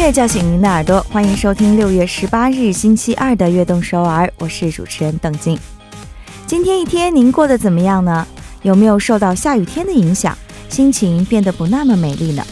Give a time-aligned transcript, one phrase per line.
[0.00, 5.58] 乐叫醒您的耳朵，欢迎收听六月十八日星期二的《悦动首尔》，我是主持人邓静。
[6.46, 8.26] 今天一天您过得怎么样呢？
[8.62, 10.36] 有没有受到下雨天的影响，
[10.70, 12.42] 心情变得不那么美丽呢？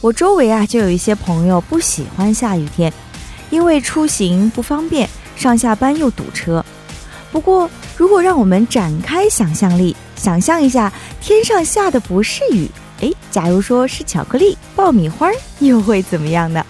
[0.00, 2.90] 我周围啊，就有一些朋友不喜欢下雨天，
[3.50, 5.06] 因为出行不方便，
[5.36, 6.64] 上下班又堵车。
[7.30, 10.90] 不过，如果让我们展开想象力，想象一下
[11.20, 12.66] 天上下的不是雨。
[13.02, 16.62] 哎，假如说是巧克力、爆米花，又会怎么样呢？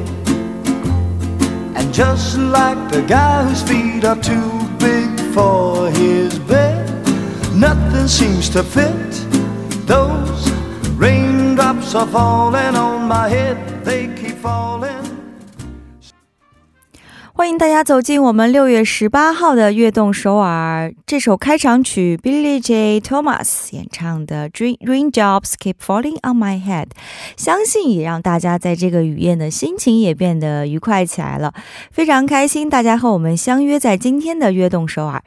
[1.92, 6.69] Just like the guy whose feet are too big for his bed,
[7.61, 9.11] nothing seems to fit.
[9.85, 10.51] Those
[10.97, 14.07] raindrops are falling on my head, they
[17.51, 20.89] 迎大家走进我们六月十八号的《悦动首尔》。
[21.05, 23.01] 这首开场曲，Billy J.
[23.01, 24.49] Thomas 演唱的
[24.79, 26.85] 《Raindrops Keep Falling on My Head》，
[27.35, 31.53] 相信也让大家在这个雨夜的心情也变得愉快起来了。
[31.91, 35.21] 非常开心，大家和我们相约在今天的《悦动首尔》。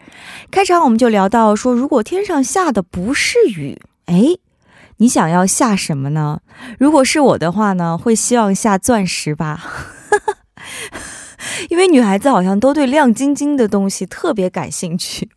[0.51, 4.39] 开场我们就聊到说，如果天上下的不是雨，哎，
[4.97, 6.41] 你想要下什么呢？
[6.79, 9.63] 如果是我的话呢，会希望下钻石吧。
[11.69, 15.29] 因为女孩子好像都对亮晶晶的东西特别感兴趣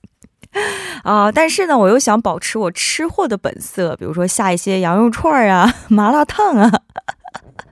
[1.03, 6.71] 啊，但是呢，我又想保持我吃货的本色，比如说下一些羊肉串啊、麻辣烫啊。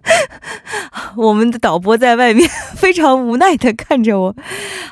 [1.15, 4.35] 我们的导播在外面非常无奈的看着我。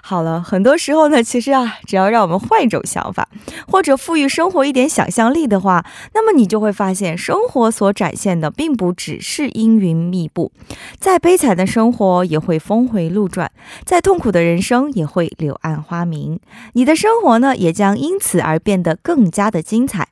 [0.01, 3.27] 好了，很多时候呢，其实啊，只要让我们换一种想法，
[3.67, 10.51] 或者赋予生活一点想象力的话，那么你就会发现，生活所展现的并不只是阴云密布，
[10.99, 13.51] 再悲惨的生活也会峰回路转，
[13.85, 16.39] 再痛苦的人生也会柳暗花明。
[16.73, 20.07] 你的生活呢，也将因此而变得更加的精彩。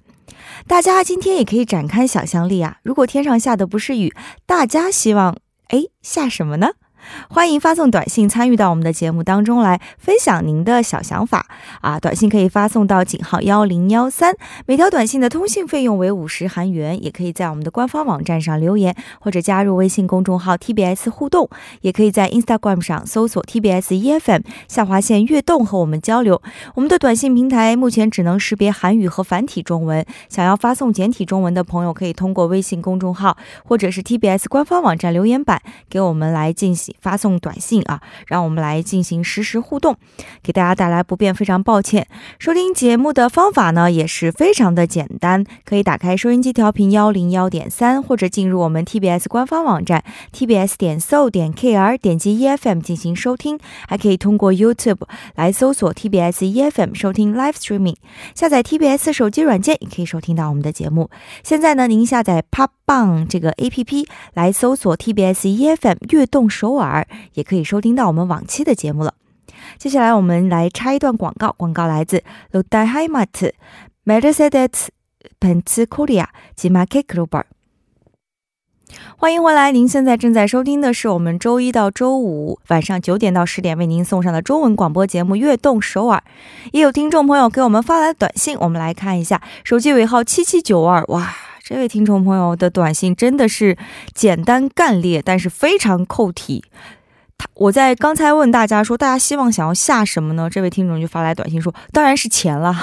[0.68, 2.78] 大家今天也可以展开想象力啊！
[2.84, 4.14] 如果天上下的不是雨，
[4.46, 6.72] 大家希望哎下什么呢？
[7.30, 11.48] 欢迎发送短信参与到我们的节目当中来，分享您的小想法
[11.82, 12.00] 啊！
[12.00, 14.36] 短信可以发送到井号幺零幺三，
[14.66, 16.82] 每条短信的通信费用为五十韩元。
[17.02, 21.50] 也可以在我们的官方网站上留言，或者加入微信公众号 TBS 互动，
[21.82, 26.42] 也可以在 Instagram 上搜索 TBS EFM 下划线悦动和我们交流。
[26.76, 36.94] 我们的短信平台目前只能识别韩语和繁体中文，想要发送简体中文的朋友，可以通过微信公众号或者是 TBS 官方网站留言板给我们来进行。
[37.02, 39.98] 发送短信啊，让我们来进行实时互动，
[40.44, 42.08] 给大家带来不便，非常抱歉。
[42.40, 55.02] 收听节目的方法呢也是非常的简单，可以打开收音机调频幺零幺点三，或者进入我们 TBS 官方网站 tbs 点 so 点 kr，点击 EFM 进行收听，还可以通过 YouTube
[55.36, 57.96] 来搜索 TBS EFM 收听 Live Streaming，
[58.36, 61.10] 下载 TBS 手机软件也可以收听到我们的节目。
[61.44, 62.70] 现在呢，您下载 Pop。
[62.84, 69.14] 棒这个 A P P 来搜索 T B S E F M 悦动首尔，耳也可以收听到我们往期的节目了。
[69.78, 73.52] 接下来我们来插一段广告，广告来自 Lodai Heimat
[74.06, 74.88] Mercedes
[75.40, 76.26] Benz Korea
[76.56, 77.44] 及 Market Global。
[79.16, 86.22] 欢迎回来，您现在正在收听的是我们周一到周五晚上九点到十点为您送上的中文广播节目《悦动首尔》。
[86.74, 91.51] 也有听众朋友给我们发来的短信，我们来看一下，手机尾号七七九二，哇。
[91.72, 93.78] 这位听众朋友的短信真的是
[94.14, 96.66] 简单干练，但是非常扣题。
[97.38, 100.50] 他我在刚才问大家说，大家希望想要下什么呢？
[100.50, 102.76] 这位听众就发来短信说，当然是钱了。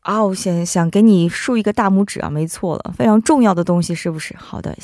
[0.00, 4.34] 啊， 我想想给你竖一个大拇指啊，没错了，非常重要的东西是不是？
[4.38, 4.74] 好的，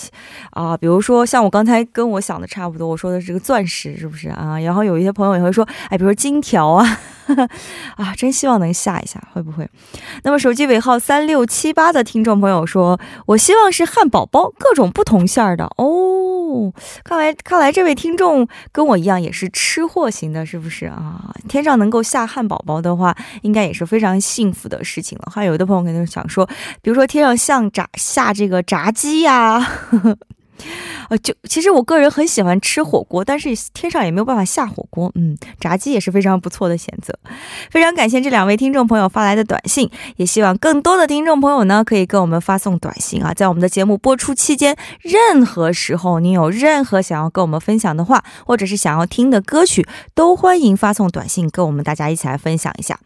[0.50, 4.61] 啊，比如说像我刚才跟我想的差不多，我说的是个钻石，是不是啊？
[4.61, 7.00] 然后有一些朋友也会说，哎，比如说金条啊，
[7.96, 9.69] 啊，真希望能下一下，会不会？
[10.23, 16.73] 那么手机尾号三六七八的听众朋友说，我希望是汉堡包，各种不同馅儿的哦。
[17.05, 21.34] 看来看来这位听众跟我一样也是吃货型的，是不是啊？
[21.49, 25.19] 天上能够下汉堡包的话，应该也是非常幸福的事情。
[25.19, 26.46] 了，还有的朋友可能想说，
[26.81, 29.61] 比如说天上像炸下这个炸鸡呀，
[31.08, 35.11] 呃，就其实我个人很喜欢吃火锅，但是天上也没有办法下火锅。
[35.14, 37.17] 嗯，炸鸡也是非常不错的选择。
[37.70, 52.99] 非常感谢这两位听众朋友发来的短信，也希望更多的听众朋友呢可以跟我们发送短信啊，在我们的节目播出期间，任何时候您有任何想要跟我们分享的话，或者是想要听的歌曲，都欢迎发送短信跟我们大家一起来分享一下。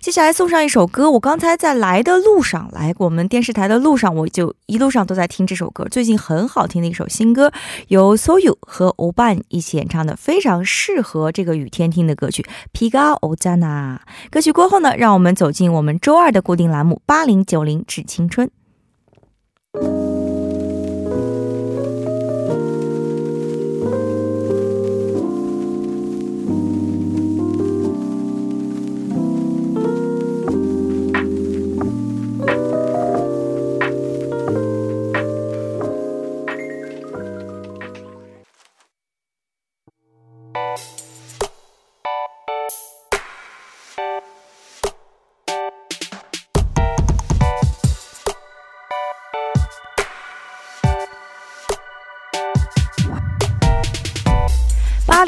[0.00, 5.84] 接下来送上一首歌，我刚才在来的路上，来我们电视台的路上，我就一路上都在听这首歌。
[5.90, 7.52] 最近很好听的一首新歌，
[7.88, 12.42] 由 Soyu 和欧巴一起演唱的，非常适合这个雨天听的歌曲
[12.72, 14.00] 《Piga o z a n a》。
[14.30, 18.50] 歌曲过后呢，让我们走进我们周二的固定栏目八零九零致青春。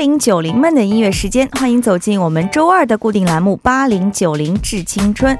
[0.00, 5.38] 零九零们的音乐时间，欢迎走进我们周二的固定栏目八零九零致青春。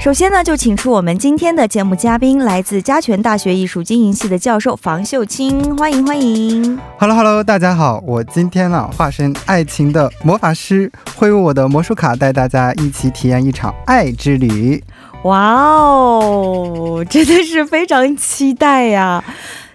[0.00, 6.80] 首先呢，就请出我们今天的节目嘉宾，来自嘉泉大学艺术经营系的教授房秀清，欢迎欢迎。
[6.98, 14.82] Hello Hello，大家好，我今天呢化身爱情的魔法师，挥舞我的魔术卡，带大家一起体验一场爱之旅。
[15.24, 19.22] 哇哦，真的是非常期待呀！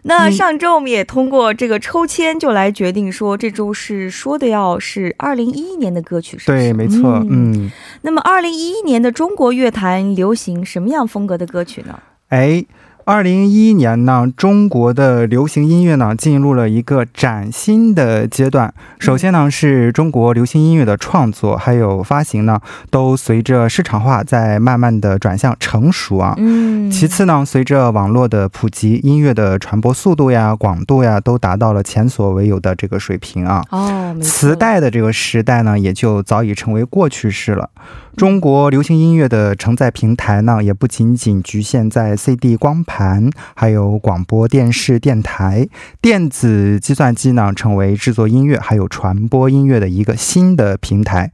[0.03, 6.63] 那嗯上周我们也通过这个抽签，就来决定说这周是说的要是二零一一年的歌曲，是不是？
[6.63, 7.71] 对，没错，嗯，
[8.01, 11.99] 那么二零一一年的中国乐坛流行什么样风格的歌曲呢？
[12.29, 12.65] 哎。
[13.05, 18.73] 二零一一年呢，中国的流行音乐呢进入了一个崭新的阶段。
[18.97, 26.33] 首先呢，是中国流行音乐的创作还有发行呢，都随着市场化在慢慢的转向成熟啊。
[26.37, 33.61] 嗯，其次呢，随着网络的普及，音乐的传播速度呀、广度呀，都达到了前所未有的这个水平啊。
[33.71, 37.69] 哦，磁带的这个时代呢，也就早已成为过去式了。
[38.15, 45.67] 中国流行音乐的承载平台呢，也不仅仅局限在 CD 光盘，还有广播电视、电台、
[45.99, 51.31] 电子计算机呢，成为制作音乐还有传播音乐的一个新的平台。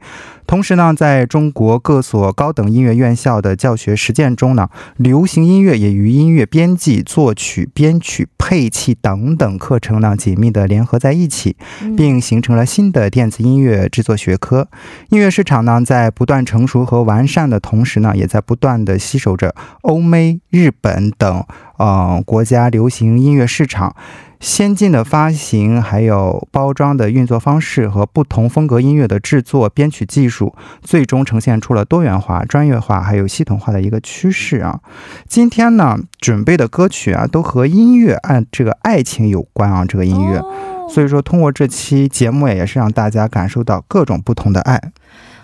[0.47, 4.67] 同时呢，在中国各所高等音乐院校的教学实践中呢，
[4.97, 11.55] 流行音乐也与音乐编辑、作曲、编曲、配器等等课程呢紧密的联合在一起，
[11.95, 14.67] 并形成了新的电子音乐制作学科。
[15.09, 21.43] 音乐市场呢，在不断成熟和完善的同时呢，也在不断的吸收着欧美、日本等
[21.77, 23.95] 呃国家流行音乐市场。
[24.39, 34.79] 先进的发行，还有包装的运作方式和不同风格音乐的制作、编曲技术，最终呈现出了多元化、专业化还有系统化的一个趋势啊。
[35.27, 40.37] 今天呢，准备的歌曲啊，都和音乐按这个爱情有关啊，这个音乐。
[40.37, 40.45] 哦
[40.89, 44.81] 所以说，通过这期节目也是让大家感受到各种不同的爱。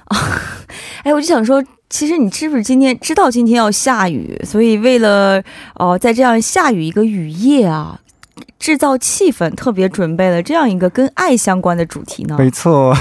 [1.03, 5.41] 哎，我就想说，其实你是不是今天知道今天要下雨，所以为了
[5.75, 7.99] 呃在这样下雨一个雨夜啊，
[8.59, 12.35] 制造气氛，特别准备了这样一个跟爱相关的主题呢？
[12.37, 12.95] 没错，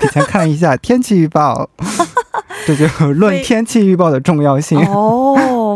[0.00, 1.68] 提前看一下天气预报，
[2.66, 4.78] 这就论天气预报的重要性。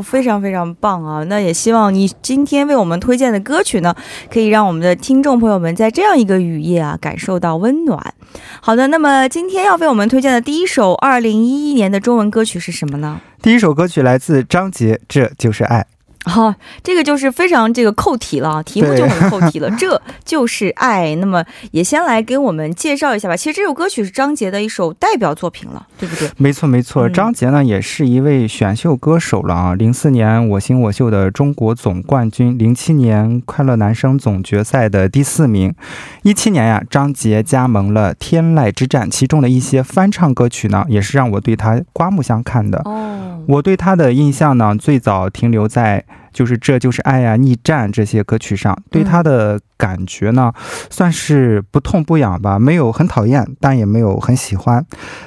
[0.01, 1.25] 非常非常棒啊！
[1.25, 3.95] 那也希望你今天为我们推荐的歌曲呢，
[4.31, 8.15] 可以让我们的听众朋友们在这样一个雨夜啊，感受到温暖。
[8.61, 13.21] 好的，那么今天要为我们推荐的第一首二零一一年的中文歌曲是什么呢？
[13.43, 15.87] 第一首歌曲来自张杰，《这就是爱》。
[16.27, 16.53] 好、
[16.83, 21.15] 这个就是非常这个扣题了，题目就很扣题了， 这就是爱。
[21.17, 23.37] 那么也先来给我们介绍一下吧。
[23.37, 26.29] 其实这首歌曲是张杰的一首代表作品了，对不对？
[26.37, 29.75] 没错，没错，嗯张杰呢也是一位选秀歌手了啊。
[29.75, 35.75] 零四年《我型我秀》的中国总冠军，零七年快乐男声总决赛的第四名，
[36.23, 42.83] 一七年呀，张杰加盟了《天籁之战》，其中的一些翻唱歌曲呢，也是让我对他刮目相看的。
[42.85, 48.77] 哦，我对他的印象呢，最早停留在就是《这就是爱》呀、《逆战》这些歌曲上。
[48.91, 50.53] 对他的感觉呢，
[50.91, 54.85] 算是不痛不痒吧，没有很讨厌，但也没有很喜欢。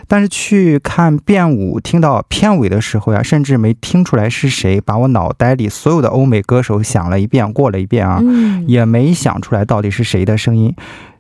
[0.08, 10.76] 但是去看变舞，听到片尾的时候呀，甚至没听出来是谁，把我脑袋里所有的欧美歌手想了一遍，过了一遍啊，嗯，也没想出来到底是谁的声音。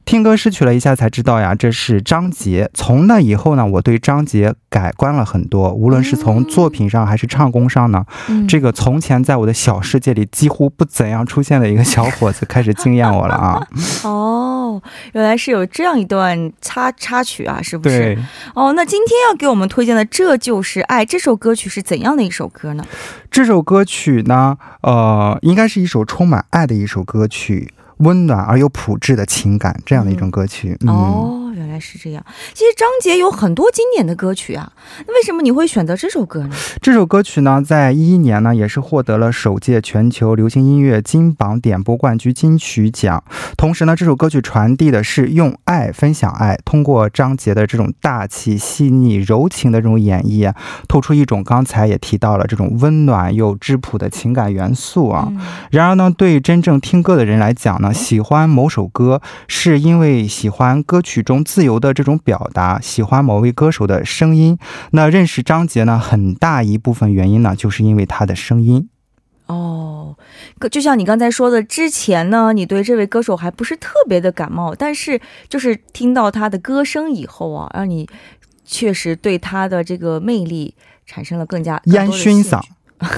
[0.09, 2.67] 听歌识曲了一下才知道呀，这是张杰。
[2.73, 13.61] 从那以后呢，我对张杰改观了很多，无论是从作品上还是唱功上呢，嗯这个从前在我的小世界里几乎不怎样出现的一个小伙子，开始惊艳我了啊！
[14.03, 14.81] 哦，
[15.13, 18.17] 原来是有这样一段插插曲啊，是不是？
[18.55, 22.83] 哦，那今天要给我们推荐的《这就是爱》这首歌曲是怎样的一首歌呢？
[23.29, 30.75] 这首歌曲呢，呃，应该是一首充满爱的一首歌曲，温暖而又朴质的情感这样的一种歌曲。
[30.81, 32.25] 嗯，哦，原来是这样。
[32.53, 34.71] 其实张杰有很多经典的歌曲啊，
[35.07, 36.55] 那为什么你会选择这首歌呢？
[36.81, 43.23] 这首歌曲呢，在一一年呢，也是获得了首届全球流行音乐金榜点播冠军金曲奖。
[43.57, 50.55] 同时呢，这首歌曲传递的是用爱分享爱，通过张杰的这种大气、细腻、柔情的这种演绎啊，
[50.87, 55.27] 透出一种刚才也提到了这种温暖又质朴的情感元素啊。
[55.29, 55.39] 嗯
[55.71, 64.57] 然而呢，对真正听歌的人来讲呢，喜欢某首歌是因为喜欢歌曲中自由的这种表达，喜欢某位歌手的声音。
[64.91, 68.89] 那认识张杰呢，很大一部分原因呢，就是因为他的声音。
[69.47, 70.15] 哦，
[70.69, 78.07] 就像你刚才说的，之前呢，你对这位歌手还不是特别的感冒，但是就是听到他的歌声以后啊，让你
[78.63, 80.75] 确实对他的这个魅力
[81.07, 82.61] 产生了更加烟熏嗓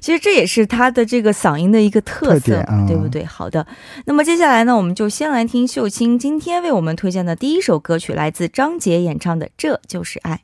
[0.00, 3.24] 其实这也是他的这个嗓音的一个特色对不对？
[3.24, 3.66] 好的，
[4.06, 10.42] 那么接下来呢，我们就先来听秀清今天为我们推荐的第一首歌曲，来自张杰演唱的《这就是爱》。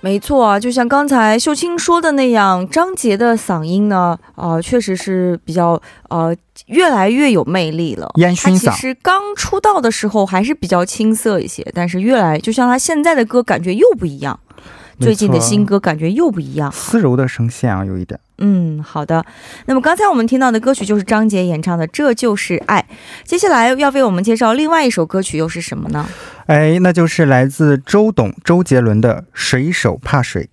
[0.00, 6.34] 没错啊，就像刚才秀清说的那样，张杰的嗓音呢，呃，确实是比较呃
[6.66, 8.08] 越来越有魅力了。
[8.14, 14.38] 烟熏嗓他其实刚出道的时候还是比较青涩一些，但是越来就像他现在的歌感觉又不一样，
[15.00, 16.70] 最近的新歌感觉又不一样。
[16.72, 18.18] 丝柔的声线啊，有一点。
[18.38, 19.24] 嗯，好的。
[19.66, 22.84] 那么刚才我们听到的歌曲就是张杰演唱的《这就是爱》，
[23.24, 26.08] 接下来要为我们介绍另外一首歌曲又是什么呢？
[26.46, 30.48] 哎，那就是来自周董、周杰伦的《水手怕水》。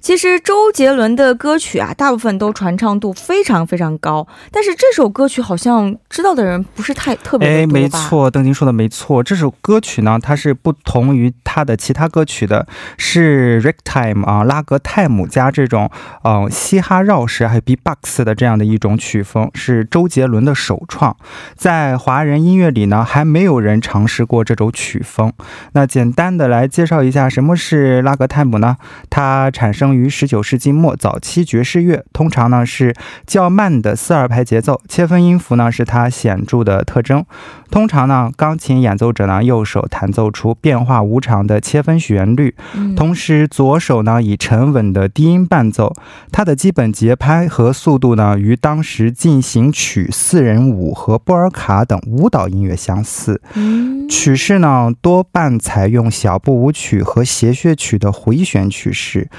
[0.00, 7.80] 其实周杰伦的歌曲啊，大部分都传唱度非常非常高，但是这首歌曲好像知道的人不是太特别哎，的多吧？
[7.80, 9.22] 没错，邓晶说的没错。
[9.22, 12.66] 这首歌曲呢，它是不同于他的其他歌曲的，
[12.96, 15.90] 是 ragtime 啊，拉格泰姆加这种
[16.22, 21.14] 呃嘻哈绕舌还有 B-box 的这样的一种曲风，是周杰伦的首创。
[21.54, 25.32] 在华人音乐里呢，还没有人尝试过这种曲风。
[25.72, 28.76] 那简单的来介绍一下，什么是拉格泰姆呢？
[29.10, 32.94] 它产生于十九世纪末早期爵士乐，通常呢是
[33.26, 37.24] 较慢的四二拍节奏，切分音符呢是它显著的特征。
[37.70, 45.94] 通常呢，钢琴演奏者呢右手弹奏出变化无常的切分旋律，嗯同时左手呢以沉稳的低音伴奏。
[46.32, 53.40] 它的基本节拍和速度呢与当时进行曲、四人舞和波尔卡等舞蹈音乐相似。
[53.54, 59.30] 嗯曲式呢多半采用小步舞曲和谐谑曲的回旋曲式，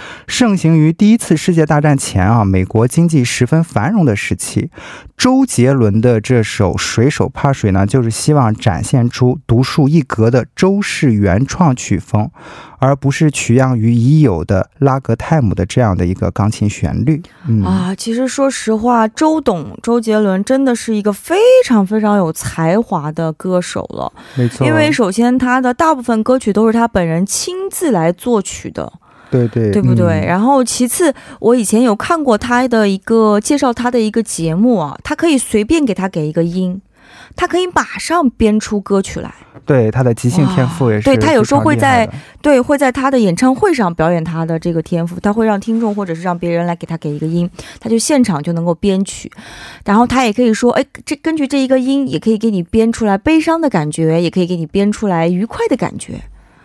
[0.42, 4.72] 盛行于第一次世界大战前啊，美国经济十分繁荣的时期。
[5.16, 12.32] 周杰伦的这首《水手怕水》呢，就是希望展现出独树一格的周氏原创曲风，
[12.80, 17.22] 而不是取样于已有的拉格泰姆的这样的一个钢琴旋律。
[17.48, 24.12] 嗯，啊，其实说实话，周董周杰伦真的是一个非常非常有才华的歌手了。
[24.36, 28.92] 没错，因为首先他的大部分歌曲都是他本人亲自来作曲的，
[29.32, 29.82] 对对对。
[29.82, 30.22] 不对？
[30.22, 30.26] 嗯。
[30.28, 36.80] 然后其次，我以前有看过他的一个介绍他的一个节目啊，他可以随便给他给一个音。
[37.36, 39.34] 他可以马上编出歌曲来，
[39.66, 42.10] 对他的即兴天赋也是对他有时候会在
[42.42, 49.32] 对，会在他的演唱会上表演他的这个天赋，他会让听众或者是让别人来给他给一个音，他就现场就能够编曲，
[49.86, 56.22] 然后他也可以说，哎，这根据这一个音，也可以给你编出来悲伤的感觉，也可以给你编出来愉快的感觉，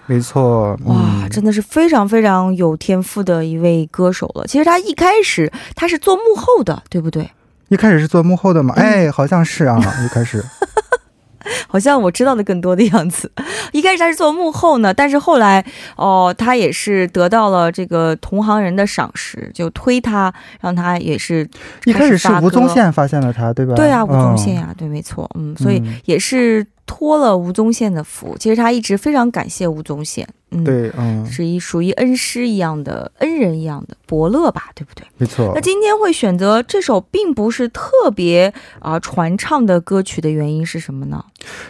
[0.07, 4.47] 没错，哇，嗯真的是非常非常有天赋的一位歌手了。
[4.47, 7.31] 其实他一开始他是做幕后的，对不对？
[7.69, 8.73] 一开始是做幕后的嘛？
[8.77, 10.45] 嗯哎，好像是啊，一开始。
[11.69, 13.31] 好像我知道的更多的样子。
[13.71, 15.65] 一开始他是做幕后呢，但是后来
[15.97, 21.49] 哦，他也是得到了这个同行人的赏识，就推他，让他也是
[21.85, 23.75] 一开始是吴宗宪发现了他，对吧？
[23.75, 30.27] 对啊，吴宗嗯宪呀、对，没错，嗯，所以嗯也是托了吴宗宪的福，其实他一直非常感谢吴宗宪。
[30.53, 35.05] 嗯，，对，嗯，是一属于恩师一样的恩人一样的伯乐吧，对不对？
[35.19, 35.61] 没错那。
[35.61, 41.25] 今天会选择这首并不是特别啊、传唱的歌曲的原因是什么呢？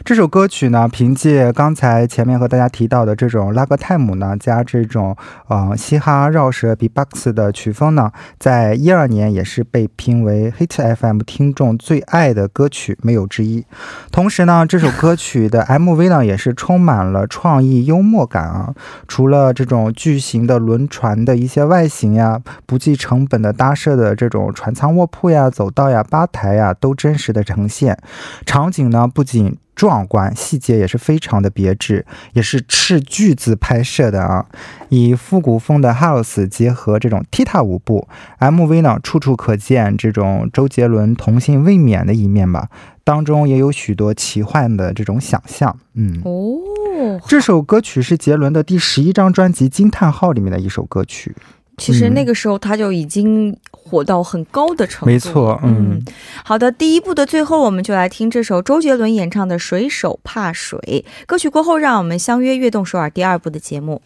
[0.04, 5.16] 这首歌曲呢，凭借刚才前面和大家提到的这种拉格泰姆呢，加这种
[5.48, 13.64] 呃嘻哈绕舌 B-box 的曲风呢，在一二年也是被评为 Hit FM 听众最爱的歌曲，没有之一。
[14.10, 18.74] 同时呢，这首歌曲的 MV 呢，也是充满了创意幽默感啊。
[19.08, 27.98] 除了这种巨型的轮船的一些外形呀，不计成本的搭设的这种船舱卧铺呀、走道呀、吧台呀，都真实的呈现。
[28.44, 34.46] 场景呢不仅壮观，细节也是非常的别致，也是斥巨资拍摄的啊。
[34.88, 38.08] 以复古风的 house 结合这种踢踏舞步
[38.40, 42.68] ，MV 呢处处可见这种周杰伦童心未泯的一面吧。
[43.04, 46.20] 当中也有许多奇幻的这种想象，嗯。
[46.24, 51.36] 哦，这首歌曲是杰伦的第十一张专辑《惊叹号》里面的一首歌曲。
[51.76, 55.06] 其实那个时候他就已经火到很高的程度。
[55.06, 56.02] 没错，嗯，
[56.44, 60.78] 好的，第一部的最后，我们就来听这首周杰伦演唱的《水手怕水》
[61.26, 61.48] 歌曲。
[61.48, 64.00] 过后，让我们相约《悦动首尔》第二部的节目。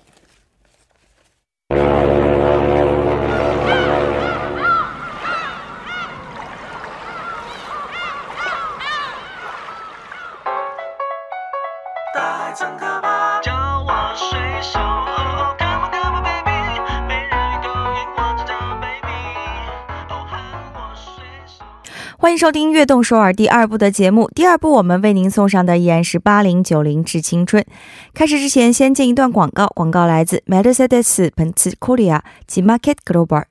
[22.20, 24.30] 欢迎收听《悦动首尔》第二部的节目。
[24.34, 27.64] 第二部我们为您送上的依然是八零九零致青春。
[28.12, 29.68] 开始之前，先进一段广告。
[29.68, 33.44] 广告来自 Mercedes Benz Korea 及 Market Global。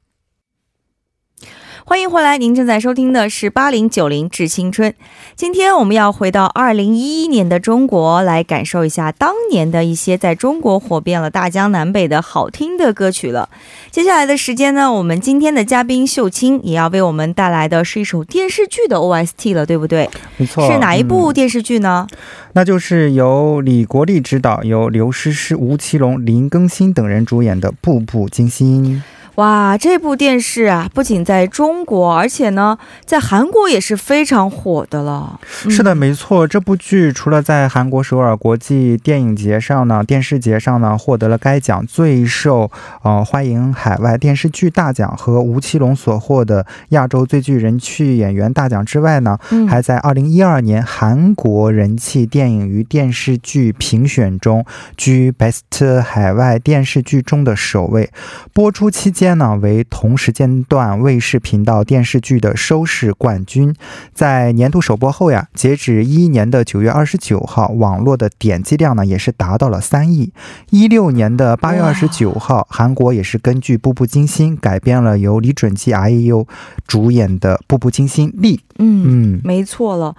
[1.90, 4.94] 欢迎回来，您正在收听的是八零九零致青春。
[5.36, 13.50] 今天我们要回到二零一一年的中国，来感受一下当年的一些在中国火遍了大江南北的好听的歌曲了。
[13.90, 20.08] 接下来的时间呢，我们今天的嘉宾秀清也要为我们带来的是一首电视剧的 OST 了，对不对？
[20.38, 20.72] 没错。
[20.72, 22.06] 是哪一部嗯电视剧呢？
[22.54, 29.02] 那就是由李国立执导，由刘诗诗、吴奇隆、林更新等人主演的《步步惊心》。
[29.40, 35.40] 哇，这部电视啊，不仅在中国，而且呢，在韩国也是非常火的了。
[35.64, 36.46] 嗯是的，没错。
[36.46, 42.70] 这部剧除了在韩国首尔国际电影节上呢、电视节上呢获得了该奖最受
[43.02, 54.66] 呃欢迎海外电视剧大奖和吴奇隆所获的亚洲最具人气演员大奖之外呢，嗯还在2012年韩国人气电影与电视剧评选中
[54.98, 58.10] 居 Best 海外电视剧中的首位。
[58.52, 63.76] 播出期间呢，为同时间段卫视频道电视剧的收视冠军。
[64.14, 70.32] 在年度首播后呀，截止一一年的九月二十九号，网络的点击量呢也是达到了三亿。
[70.70, 76.48] 一六年的八月二十九号，韩国也是根据《步步惊心》改编了由李准基、IU
[76.88, 78.58] 主演的《步步惊心力》。
[78.78, 79.00] 嗯。
[79.10, 80.16] 嗯，没错了，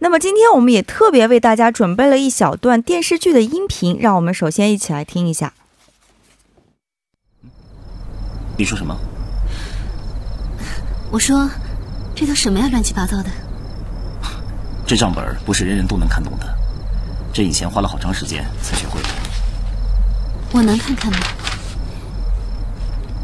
[0.00, 5.52] 那么今天我们也特别为大家准备了一小段电视剧的音频，让我们首先一起来听一下。
[8.56, 8.96] 你说什么？
[11.10, 11.48] 我说，
[12.14, 13.30] 这都什么呀，乱七八糟的。
[14.86, 16.56] 这账本不是人人都能看懂的，
[17.32, 19.08] 这以前花了好长时间才学会的。
[20.52, 21.18] 我能看看吗？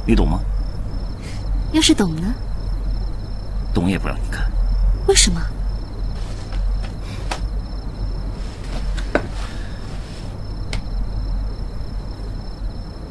[0.06, 0.40] 你懂吗？
[1.72, 2.34] 要是懂呢？
[3.72, 4.50] 懂也不让你看。
[5.06, 5.40] 为什么？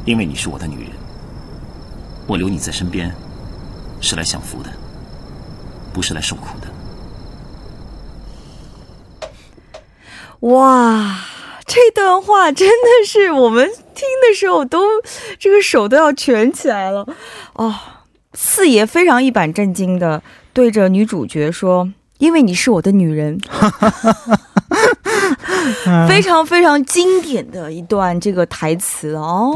[0.04, 0.92] 因为你是我的女人，
[2.30, 3.12] 我留你在身边，
[4.00, 4.70] 是来享福的，
[5.92, 6.68] 不是来受苦的。
[10.48, 11.24] 哇，
[11.66, 14.84] 这段话真的是我们听的时候都
[15.40, 17.04] 这个手都要蜷起来了
[17.54, 17.74] 哦。
[18.34, 23.40] 四爷非常一板正经的对着女主角说：“因为你是我的女人。”
[26.08, 29.52] 非常非常经典的一段这个台词哦。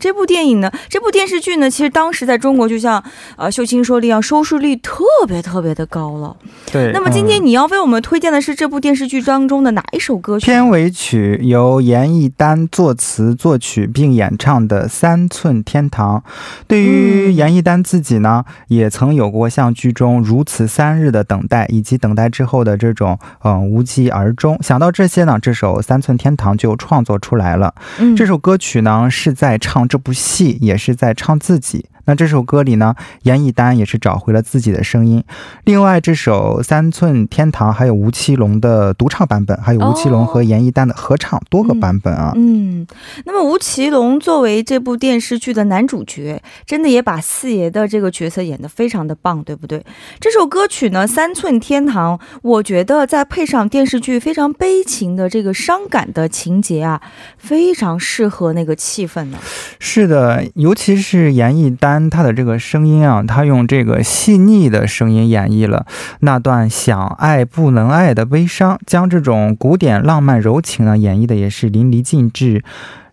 [0.00, 3.02] 这部电影呢，这部电视剧呢，其实当时在中国就像
[3.36, 6.36] 呃秀清说的一样，收视率特别特别的高了。
[6.70, 6.90] 对。
[6.92, 10.46] 那么今天嗯你要为我们推荐的是这部电视剧当中的哪一首歌曲？
[10.46, 16.18] 片尾曲由严艺丹作词作曲并演唱的《三寸天堂》。
[16.66, 24.58] 对于嗯严艺丹自己呢，也曾有过像剧中如此三日的等待，以及等待之后的这种嗯、呃无疾而终。
[24.62, 27.74] 想到这些呢，这首《三寸天堂》就创作出来了。
[27.98, 31.86] 嗯这首歌曲呢是在唱这部戏，也是在唱自己。
[32.04, 35.22] 那这首歌里呢，严艺丹也是找回了自己的声音。
[35.64, 42.32] 另外，这首《三寸天堂》还有吴奇隆的独唱版本，还有吴奇隆和严艺丹的合唱多个版本啊。
[42.36, 42.86] 嗯，
[43.24, 49.84] 那么吴奇隆作为这部电视剧的男主角，真的也把四爷的这个角色演得非常的棒，对不对？
[50.20, 57.00] 这首歌曲呢，《三寸天堂》，我觉得再配上电视剧非常悲情的这个伤感的情节啊，
[57.36, 59.38] 非常适合那个气氛呢。
[59.78, 65.86] 是的，尤其是严艺丹，他的这个声音啊，他用这个细腻的声音演绎了
[66.20, 72.62] 那段想爱不能爱的悲伤，将这种古典浪漫柔情呢演绎的也是淋漓尽致。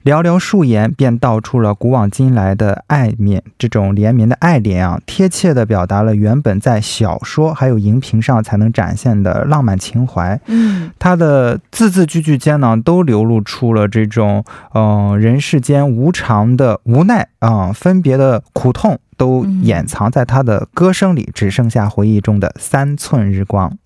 [0.04, 10.40] 寥寥数言便道出了古往今来的爱恋，这种连绵的爱恋啊，贴切地表达了原本在小说还有荧屏上才能展现的浪漫情怀。
[10.46, 23.78] 嗯，他的字字句句间呢，都流露出了这种，嗯、人世间无常的无奈啊、分别的苦痛，都嗯掩藏在他的歌声里，只剩下回忆中的三寸日光。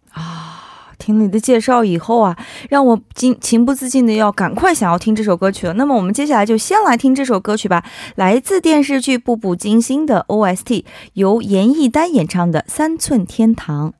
[1.04, 2.38] 听你的介绍以后啊，
[2.70, 5.74] 让我情情不自禁的要赶快想要听这首歌曲了。
[5.74, 7.84] 那么我们接下来就先来听这首歌曲吧，
[8.16, 13.92] 来自电视剧《步步惊心》的 OST，由严艺丹演唱的《三寸天堂》。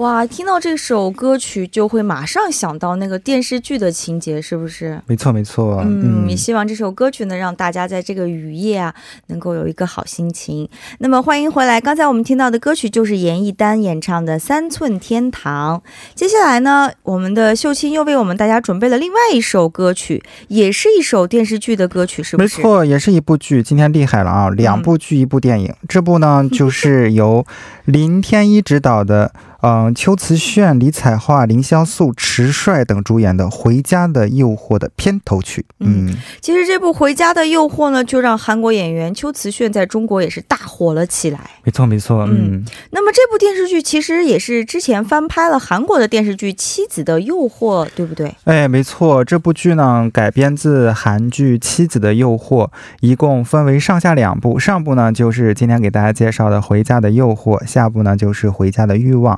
[0.00, 4.98] 哇，听到这首歌曲就会马上想到那个电视剧的情节，是不是？
[5.06, 8.94] 没错，没错，嗯，也希望这首歌曲呢，让大家在这个雨夜啊，
[9.26, 10.66] 能够有一个好心情。
[11.00, 15.78] 那么欢迎回来，刚才我们听到的歌曲就是严艺丹演唱的《三寸天堂》。
[16.14, 22.56] 接下来呢，我们的秀清又为我们大家准备了另外一首歌曲，也是一首电视剧的歌曲，是不是？
[22.56, 23.62] 没错，也是一部剧。
[23.62, 25.74] 今天厉害了啊，两部剧一部电影。
[25.86, 27.44] 这部呢，就是由
[27.84, 29.30] 林天一执导的。
[29.62, 35.64] 嗯，秋瓷炫、李彩桦、凌潇肃、迟帅等主演的《回家的诱惑》的片头曲。
[35.80, 41.38] 嗯，其实这部《回家的诱惑》呢，就让韩国演员秋瓷炫在中国也是大火了起来。
[41.62, 42.26] 没错，没错。
[42.26, 48.34] 嗯，那么这部电视剧其实也是之前翻拍了韩国的电视剧《妻子的诱惑》，对不对？
[48.44, 52.66] 哎，没错，这部剧呢改编自韩剧《妻子的诱惑》，
[53.00, 54.58] 一共分为上下两部。
[54.58, 59.36] 上部呢就是今天给大家介绍的《回家的诱惑》，下部呢就是《回家的欲望》。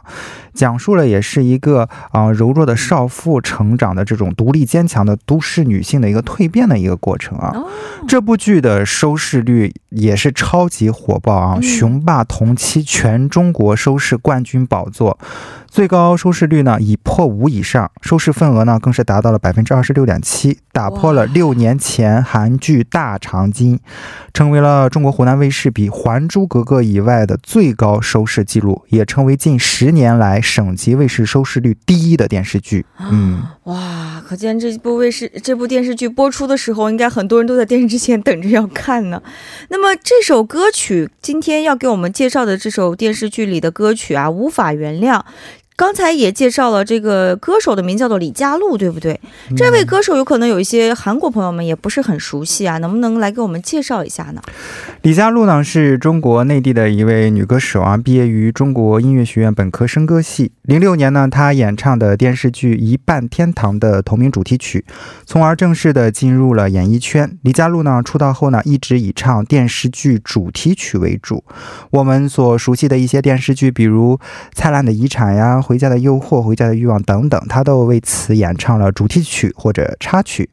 [0.55, 7.53] 讲述了也是一个啊、呃、柔弱的少妇成长的这种独立坚强的都市女性的一个蜕变的一个过程啊。
[7.55, 7.69] 哦。
[8.07, 11.63] 这部剧的收视率也是超级火爆啊，嗯。
[11.63, 15.19] 雄霸同期全中国收视冠军宝座，
[15.69, 23.79] 最高收视率呢已破五以上，收视份额呢更是达到了百分之二十六点七，打破了六年前韩剧大长今，
[24.33, 32.85] 成为了中国湖南卫视比《还珠格格》以外的最高收视记录，也成为近十年来省级卫视收视率第一的电视剧。
[32.99, 39.23] 嗯，哇，可见这部卫视这部电视剧播出的时候，应该很多人都在电视机前等着要看呢。
[39.69, 45.19] 那么这首歌曲，今天要给我们介绍的这首电视剧里的歌曲啊，《无法原谅》。
[45.75, 49.19] 刚才也介绍了这个歌手的名叫做李佳璐，对不对？
[49.57, 54.43] 这位歌手有可能有一些韩国朋友们也不是很熟悉啊，能不能来给我们介绍一下呢？
[55.03, 60.53] 李佳璐呢是中国内地的一位女歌手啊，毕业于中国音乐学院本科声歌系。
[60.63, 64.85] 零六年呢，她演唱的电视剧《一半天堂》的同名主题曲，
[65.27, 67.37] 从而正式的进入了演艺圈。
[67.43, 71.43] 李佳璐呢出道后呢，一直以唱电视剧主题曲为主。
[71.91, 74.17] 我们所熟悉的一些电视剧，比如
[74.55, 80.51] 《灿烂的遗产》呀、《回家的诱惑》《回家的欲望》等等，他都为此演唱了主题曲或者插曲。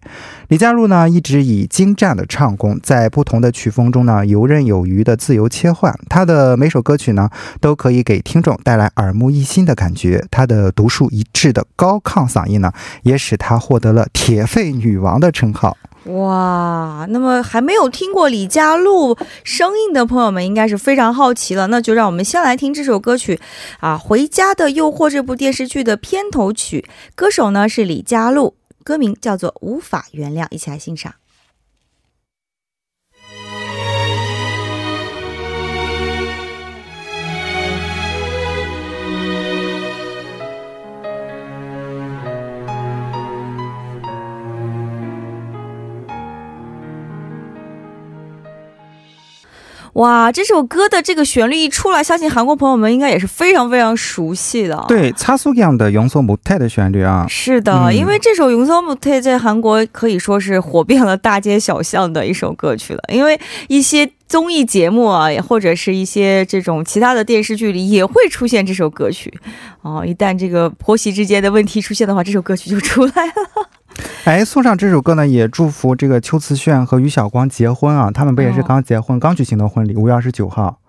[0.50, 5.93] 李佳璐呢，一直以精湛的唱功，在不同的曲风中呢，游刃有余的自由切换。
[6.08, 10.26] 她的每首歌曲呢，都可以给听众带来耳目一新的感觉。
[10.30, 12.72] 她的独树一帜的高亢嗓音呢，
[13.04, 15.76] 也使她获得了“铁肺女王”的称号。
[16.17, 21.67] 哇，那么还没有听过李佳璐声音的朋友们，应该是非常好奇了。
[21.67, 23.39] 那就让我们先来听这首歌曲
[23.80, 31.13] 啊，《回家的诱惑》这部电视剧的片头曲，歌手呢是李佳璐，歌名叫做《无法原谅》，一起来欣赏。
[49.93, 54.86] 哇，这首歌的这个旋律一出来，相信韩国朋友们应该也是非常非常熟悉的。
[54.88, 57.25] 对，擦苏样的《용서못해》的旋律啊。
[57.28, 64.10] 是的，因为这首《용서못해》在韩国可以说是火遍了大街小巷的一首歌曲了，因为一些。
[64.30, 69.34] 综艺节目啊，或者是一些这种其他的电视剧里也会出现这首歌曲，
[69.82, 73.34] 哦，一旦这个婆媳之间的问题出现的话，这首歌曲就出来了。
[74.25, 80.79] 哎，送上这首歌呢，也祝福这个邱瓷炫和于晓光结婚啊，他们不也是哦刚结婚、刚举行的婚礼，五月二十九号。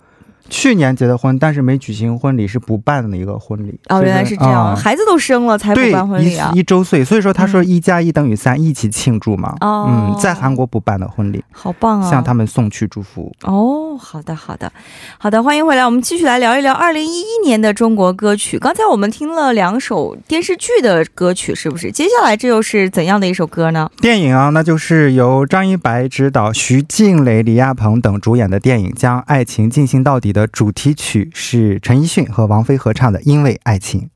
[0.49, 3.79] 去年结的婚，但是没举行婚礼，是补办的一个婚礼。
[3.89, 9.57] 哦，原来是这样，啊孩子都生了才补办婚礼啊一，一周岁，所以说他说嗯一加一等于三，一起庆祝嘛。
[9.61, 12.11] 哦嗯，在韩国补办的婚礼，好棒啊！
[12.11, 13.33] 向他们送去祝福。
[13.43, 14.71] 哦，好的，好的，
[15.19, 18.59] 好的，欢迎回来，我们继续来聊一聊二零一一年的中国歌曲。
[18.59, 21.91] 刚才我们听了两首电视剧的歌曲，是不是？
[21.91, 23.91] 接下来这又是怎样的一首歌呢？
[24.01, 34.11] 电影啊，那就是由张一白执导、徐静蕾、李亚鹏等主演的电影《将爱情进行到底》的主题曲是陈奕迅和王菲合唱的《因为爱情》。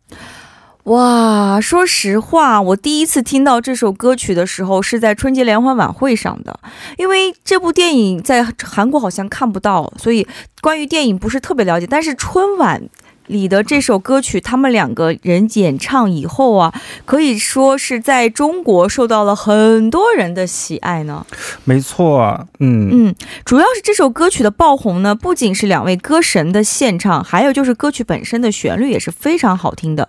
[0.85, 6.61] 哇，说实话，我第一次听到这首歌曲的时候是在春节联欢晚会上的，
[6.99, 10.27] 因为这部电影在韩国好像看不到，所以
[10.61, 11.87] 关于电影不是特别了解。
[11.87, 12.83] 但是春晚
[13.27, 21.27] 里的这首歌曲，他们两个人演唱以后啊，可以说是在中国受到了很多人的喜爱呢。
[21.65, 30.09] 没错，嗯嗯，主要是这首歌曲的爆红呢，不仅是两位歌神的献唱，还有就是歌曲本身的旋律也是非常好听的。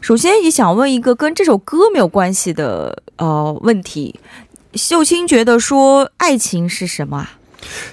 [0.00, 4.18] 首先，也想问一个跟这首歌没有关系的呃问题，
[4.74, 7.35] 秀清觉得说爱情是什么啊？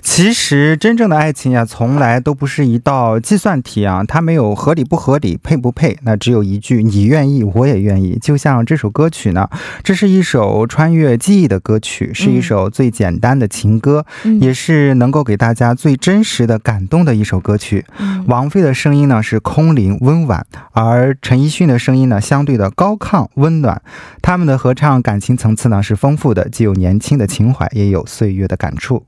[0.02, 8.17] 其实真正的爱情呀，从来都不是一道计算题啊，它没有合理不合理、配不配，那只有一句“你愿意，我也愿意”。
[8.21, 9.49] 就像这首歌曲呢，
[9.84, 17.86] 这是一首穿越记忆的歌曲，是一首最简单的情歌，嗯也是能够给大家最真实的感动的一首歌曲。
[17.99, 23.82] 嗯王菲的声音呢是空灵温婉，而陈奕迅的声音呢相对的高亢温暖。
[24.21, 29.06] 他们的合唱感情层次呢是丰富的，既有年轻的情怀，也有岁月的感触。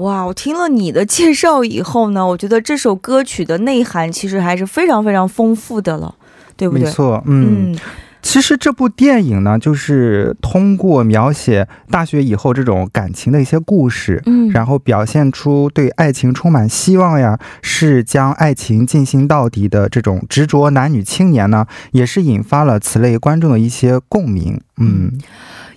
[0.00, 6.14] 哇，我听了你的介绍以后呢，我觉得这首歌曲的内涵其实还是非常非常丰富的了，
[6.56, 6.84] 对不对？
[6.84, 7.72] 没错，嗯。
[7.72, 7.78] 嗯
[8.22, 24.60] 其实这部电影呢，就是通过描写大学以后这种感情的一些故事，嗯，然后表现出对爱情充满希望呀，是将爱情进行到底的这种执着男女青年呢，也是引发了此类观众的一些共鸣。
[24.76, 25.12] 嗯，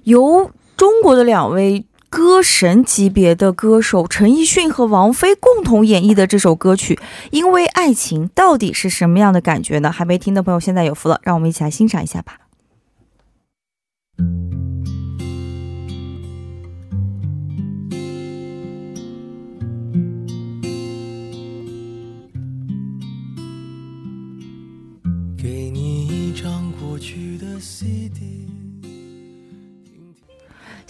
[0.03, 6.93] 由中国的两位歌神级别的歌手陈奕迅和王菲共同演绎的这首歌曲
[7.31, 9.91] 《因为爱情》，到底是什么样的感觉呢？
[9.91, 12.37] 还没听的朋友现在有福了，让我们一起来欣赏一下吧。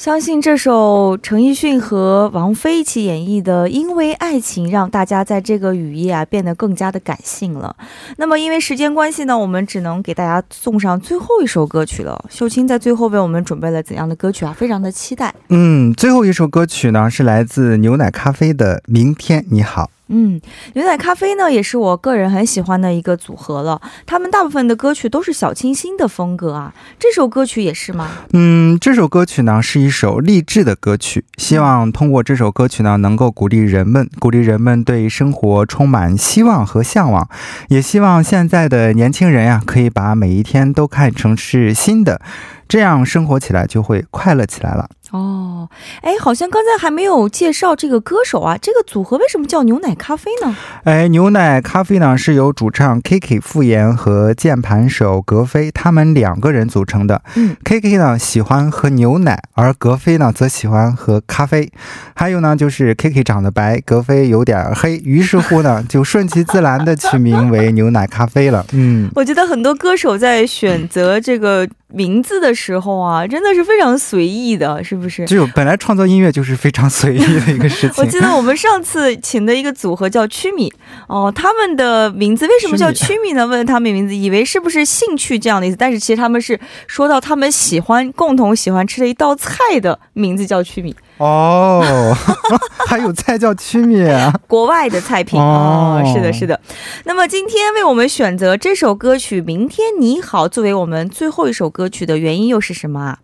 [0.03, 7.73] 相信这首陈奕迅和王菲一起演绎的《因为爱情》，让大家在这个雨夜啊变得更加的感性了。
[8.17, 12.21] 那么因为时间关系呢，我们只能给大家送上最后一首歌曲了。
[12.29, 14.51] 秀清在最后为我们准备了怎样的歌曲啊？
[14.51, 15.33] 非常的期待。
[15.47, 19.83] 嗯，最后一首歌曲呢是来自牛奶咖啡的《明天你好》。
[20.15, 20.39] 嗯，
[20.73, 23.81] 牛奶咖啡呢，也是我个人很喜欢的一个组合了。
[24.05, 28.11] 他们大部分的歌曲都是小清新的风格啊，这首歌曲也是吗？
[28.33, 37.27] 嗯，这首歌曲呢是一首励志的歌曲，希望通过这首歌曲呢，能够鼓励人们，鼓励人们对生活充满希望和向往，
[37.69, 42.21] 也希望现在的年轻人呀、可以把每一天都看成是新的，
[42.67, 44.89] 这样生活起来就会快乐起来了。
[45.13, 45.69] 哦，
[46.01, 50.55] 哎，好像刚才还没有介绍这个歌手啊，这个组合为什么叫牛奶咖啡呢？
[50.85, 57.21] 哎，牛奶咖啡呢是由主唱 Kiki 傅岩和键盘手格飞他们两个人组成的。
[57.35, 61.71] 嗯，Kiki 呢喜欢喝牛奶，而格飞呢则喜欢喝咖啡。
[62.15, 68.65] 还有呢，就是 Kiki 长得白，格飞有点黑，于是乎呢就顺其自然的取名为牛奶咖啡了。
[68.73, 69.11] 嗯。
[69.13, 75.25] 我觉得很多歌手在选择这个名字的时候啊，真的是非常随意的，是不是？
[75.25, 77.91] 就本来创作音乐就是非常随意的一个事情。
[78.01, 80.73] 我记得我们上次请的一个组合叫曲米，
[81.07, 83.45] 哦，他们的名字为什么叫曲米呢？
[83.45, 92.15] 问他们名字，以为是不是兴趣这样的意思，但是其实他们是说到他们喜欢共同喜欢吃的一道菜的名字叫曲米，哦，
[92.87, 94.33] 还有菜叫曲米啊。
[94.47, 96.59] 国外的菜品哦哦，是的，是的。
[97.03, 103.17] 那么今天为我们选择这首歌曲《明天你好》作为我们最后一首歌歌曲的原因又是什么啊？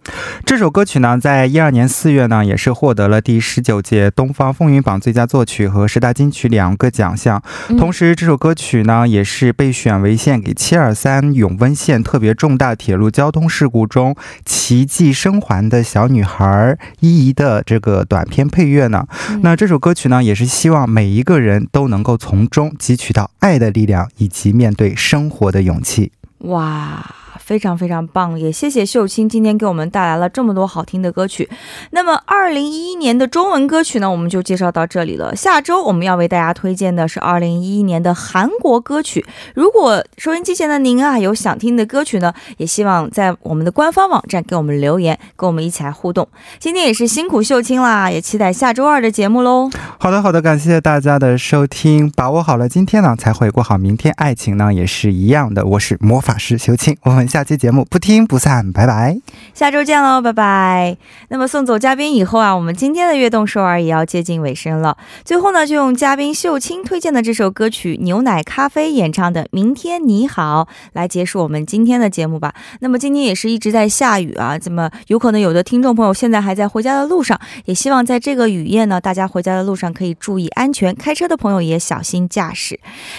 [0.43, 7.41] 这首歌曲呢，在一二年四月呢，也是获得了第十九届东方风云榜最佳作曲和十大金曲两个奖项。
[7.69, 19.07] 嗯同时，这首歌曲呢，也是被选为献给七二三永温县特别重大铁路交通事故中奇迹生还的小女孩依依的这个短片配乐呢。
[19.29, 26.11] 嗯那这首歌曲呢，也是希望每一个人都能够从中汲取到爱的力量，以及面对生活的勇气。
[26.39, 27.15] 哇，
[27.49, 28.39] 非常非常棒！
[28.39, 31.49] 也谢谢秀清今天给我们带来了这么多好听的歌曲。
[31.89, 35.35] 那么，二零一一年的中文歌曲呢，我们就介绍到这里了。
[35.35, 39.25] 下周我们要为大家推荐的是二零一一年的韩国歌曲。
[39.55, 46.27] 如果收音机前的您啊有想听的歌曲呢，也希望在我们的官方网站给我们留言，跟我们一起来互动。
[46.59, 49.71] 今天也是辛苦秀清啦，也期待下周二的节目喽。
[49.97, 54.13] 好的，好的，感谢大家的收听，把握好了今天呢，才会过好明天。
[54.17, 59.17] 爱情呢也是一样的，我是魔法师秀清，我们下下期节目不听不散，拜拜。
[59.53, 60.97] 下周见喽，拜拜。
[61.29, 64.97] 那么送走嘉宾以后啊，我们今天的悦动首尔也要接近尾声了。
[65.23, 72.53] 最后呢，就用嘉宾秀清推荐的这首歌曲《牛奶咖啡》演唱的《明天你好》来结束我们今天的节目吧。
[72.81, 82.77] 那么今天也是一直在下雨啊，怎么有可能有的听众朋友现在还在回家的路上，也希望在这个雨夜呢，大家回家的路上可以注意安全，开车的朋友也小心驾驶。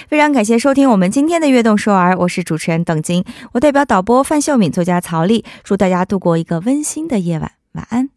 [0.09, 8.11] 非常感谢收听我们今天的悦动首尔，我是主持人邓晶，我代表导播播范秀敏、作家曹丽，祝大家度过一个温馨的夜晚，晚安。